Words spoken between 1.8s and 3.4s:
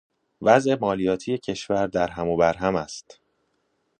در هم و برهم است.